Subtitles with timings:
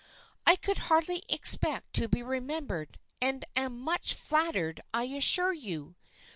[0.47, 5.95] "I could hardly expect to be remembered, and am much flattered, I assure you.